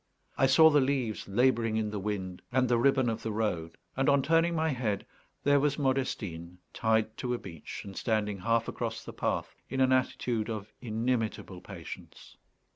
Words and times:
I 0.35 0.47
saw 0.47 0.71
the 0.71 0.81
leaves 0.81 1.27
labouring 1.27 1.77
in 1.77 1.91
the 1.91 1.99
wind 1.99 2.41
and 2.51 2.67
the 2.67 2.79
ribbon 2.79 3.07
of 3.07 3.21
the 3.21 3.31
road; 3.31 3.77
and, 3.95 4.09
on 4.09 4.23
turning 4.23 4.55
my 4.55 4.69
head, 4.69 5.05
there 5.43 5.59
was 5.59 5.77
Modestine 5.77 6.57
tied 6.73 7.15
to 7.17 7.35
a 7.35 7.37
beech, 7.37 7.81
and 7.85 7.95
standing 7.95 8.39
half 8.39 8.67
across 8.67 9.03
the 9.05 9.13
path 9.13 9.53
in 9.69 9.79
an 9.79 9.91
attitude 9.91 10.49
of 10.49 10.73
inimitable 10.81 11.61
patience. 11.61 12.35